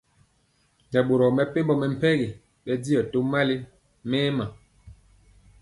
[0.91, 2.27] Nɛ boro mepempɔ mɛmpegi
[2.65, 3.55] bɛndiɔ tó mali
[4.09, 4.45] mɛma.